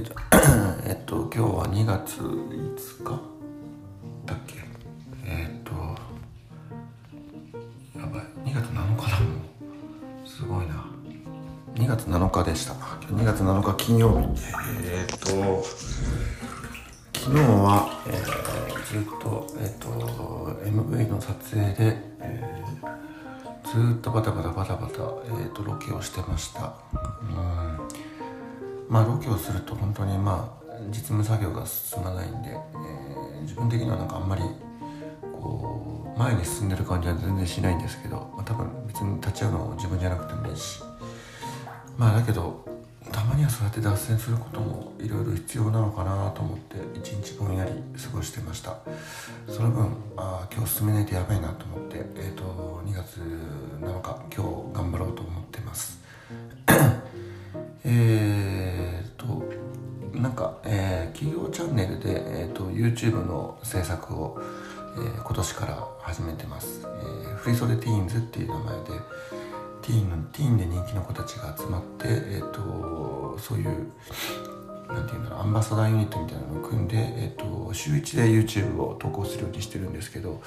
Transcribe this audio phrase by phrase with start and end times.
[0.86, 3.20] えっと今日は2月5日？
[4.24, 4.54] だっけ？
[5.26, 5.72] えっ、と
[7.98, 8.22] やばい。
[8.50, 9.20] 2月7日だ。
[9.20, 10.86] もんすごいな。
[11.74, 12.72] 2月7日でした。
[12.72, 14.28] 2月7日金曜日。
[14.86, 15.62] えっ、と
[17.18, 19.88] 昨日は、えー、ずっとえっ、と
[20.64, 26.72] MV の撮影で、えー、ずっとバタバタバタバタ、えー、とロケをしてました。
[27.20, 28.11] うん。
[28.92, 34.42] まあロケをすると本当にまあ実務作業が進まないんで、えー自分的にはなんかあんまり
[35.20, 40.80] こう前に進んでる感じは全然しないんですけど、まあ、多分別に立ち会うのも自分じゃなくてもいいし。
[41.98, 42.64] まあだけど
[43.10, 48.78] たまにはそうやって脱線することもいろいろ必要なのかなと思って一日ぼんやり過ごしてました。
[49.48, 53.20] その分あ今日進めないとやばいなと思ってえっ、と2月
[53.80, 54.31] 7日
[62.92, 68.84] YouTube の制作を、えー今年から始めてます、えー、フリーソレティーンズっていう名前で
[69.80, 73.90] ティーンティーンで人気の子たちが集まって、えー、とそういう
[74.92, 80.42] なんていうんだろうアンバサダーユニットみたいなのを組んで、えー、と週1で YouTube を投稿するようにしてるんですけど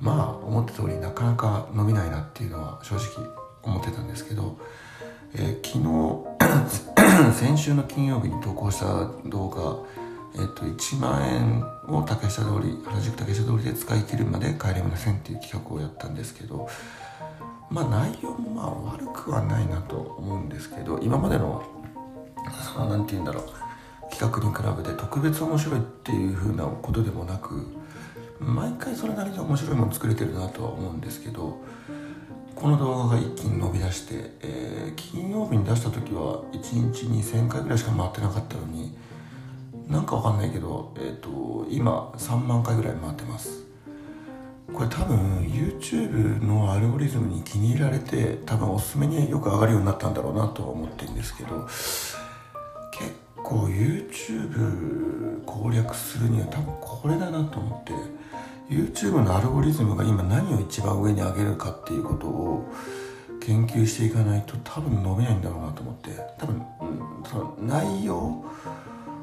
[0.00, 3.26] まあ思った通りなかなか伸びないなっていうのは正直
[3.62, 4.58] 思ってたんですけど、
[5.34, 6.38] えー昨日
[7.34, 8.86] 先週の金曜日に投稿した
[9.26, 16.68] 動画、えっと1万円を竹下通り原宿竹下通りで使い切るまで帰れませんっていう企画をやったんですけど
[17.70, 21.62] まあ内容もまあ悪くはないなと思うんですけど今までの
[22.74, 23.44] そのなんて言うんだろう
[24.10, 27.66] 企画に比べて特別面白いっていう風なことでもなく
[28.40, 31.60] 毎回それなりに面白いもの作れてるなとは思うんですけど
[32.54, 38.94] この動画が一気に伸び出して、えー金曜日に出した時は1日に1000回ぐらいしか回ってなかったのに
[39.88, 43.68] なんかわかんないけど、えー、と今3万回ぐらい回ってます。
[44.72, 51.66] これ多分 YouTube のアルゴリズムに気に入られて多分おすすめによく上がるようになったんだろうなとは思ってるんですけど
[52.92, 53.12] 結
[53.42, 57.92] 構 YouTube 攻略するには多分これだなと思って
[58.72, 62.70] YouTube のアルゴリズムが今何を一番上に上げるかっていうことを
[63.40, 66.62] 研究していかないと多分伸びないんだろうなと思って多分、
[67.24, 68.44] その内容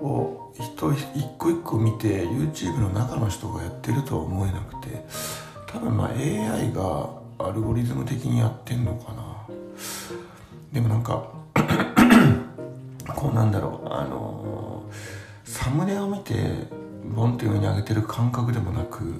[0.00, 5.04] を人一個一個見て YouTube の中の人がやってるとは思えなくて
[5.66, 9.28] 多分まあ AI がアルゴリズム的にやってんのかな。
[10.72, 11.28] でもなんか
[13.14, 14.84] こうなんだろうあの
[15.44, 16.34] サムネを見て
[17.14, 19.10] ボンって上に上げてる感覚でもなく、ま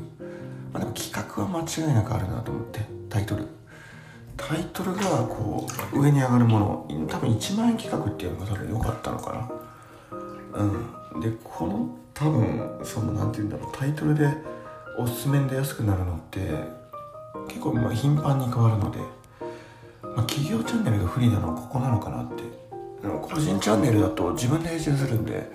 [0.74, 3.46] あ、でも企画は間違いなくあるなと思ってタイトル。
[4.36, 9.50] タイトルがこう上に上がるもの多分1万円企画っていうのが多分良かったのかな。
[10.52, 11.20] うん。
[11.20, 14.28] でこの多分そのなんて言うんだろうタイトルで
[14.98, 16.40] おすすめで安くなるのって
[17.48, 18.98] 結構まあ頻繁に変わるので、
[20.02, 22.58] まあ、企業チャンネルが不利なのはここなのかなって。
[23.22, 25.50] 個人チャンネルだと自分で編集するんで、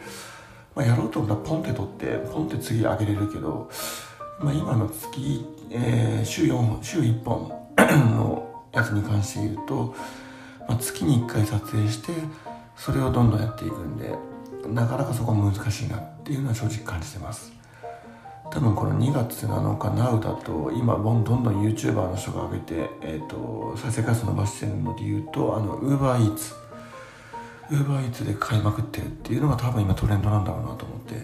[0.76, 3.70] まあ、やろうと思ったらポンって取ってポンって次上げれるけど、
[4.40, 7.52] まあ、今の月、えー週4本週1本
[8.16, 9.94] のやつに関して言うと、
[10.68, 12.14] まあ、月に1回撮影して
[12.78, 14.16] それをどんどんやっていくんで
[14.68, 17.51] なかなかそこは難しいなっていうのは正直感じてます。
[18.51, 26.53] 多分この2月7日 NOW だと今どんどん YouTuber の人が上げて、えー、と再生回数伸ばしてるので言うとあの UberEats
[27.72, 31.16] ウーバーイーツで買いまくってるっていうのが多分今トレンドなんだろうなと思って。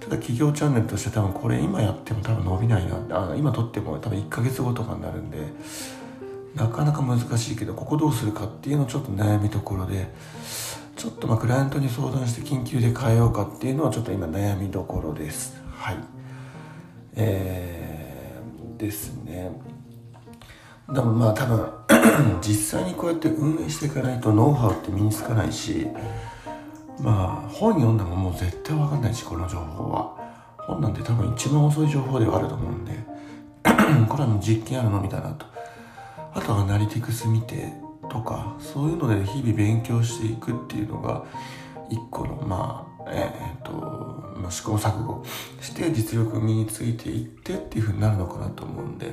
[0.00, 3.32] ただ企業チャンネルとして多分これ今やっても多分伸びないな。
[3.32, 5.38] あ今撮っても多分1ヶ月後とかになるんで
[6.54, 10.08] なかなか難しいけどここどうするかっていうのちょっと悩みどころで
[10.96, 11.28] ちょっと。
[11.28, 15.62] まあクライアントに相談して緊急で変えようかっていうのはちょっと今悩みどころです。
[15.70, 15.96] はい。
[17.14, 19.52] えー、ですね。
[20.92, 21.68] でもまあ多分
[22.40, 25.88] 実際にこうやって運営していかないとノウハウって身につかないし
[27.00, 30.16] まあ本読んでももう絶対わかんないしこの情報は。
[30.58, 32.92] 本なんて多分一番遅い情報ではあると思うんで
[34.08, 35.46] これはもう実験あるのみだなと。
[36.34, 37.72] あとはアナリティクス見て
[38.16, 41.24] とかそういうので日々勉強していくっていうのが
[41.90, 43.72] 一個のまあえーっと、
[44.38, 45.24] まあ、試行錯誤
[45.60, 49.12] して実力身についていってっていうふうになるのかなと思うんで、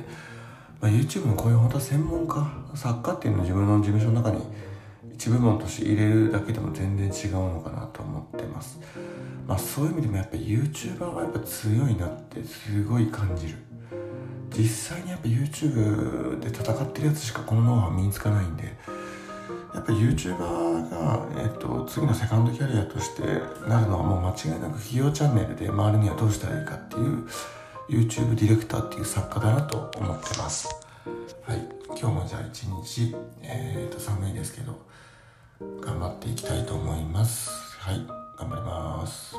[0.80, 4.42] まあ、YouTube のこういう本当は専門家作家っていうのを自分の事務所の中に
[5.12, 8.80] 一部門として入れるだけでも全然違うのかなと思ってます。
[9.46, 13.58] まあそういう意味でもやっぱ YouTuber はやっぱ強いなってすごい感じる。
[14.56, 18.76] 実際にやっぱ YouTube で戦ってるやつしかこのノウハウ身につかないんで
[19.74, 23.22] やっぱ YouTuber が、えっと、次のセカンドキャリアとして
[23.68, 27.26] なるのはもう間違いなく企業チャンネルで周りにはどうしたらいいかっていう
[27.88, 30.68] YouTube ディレクターっていう作家だなと思ってます。
[31.42, 31.68] はい。
[31.88, 34.78] 今日もじゃあ一日、えー、と寒いですけど
[35.80, 37.50] 頑張っていきたいと思います。
[37.78, 38.06] はい。
[38.38, 39.36] 頑張ります。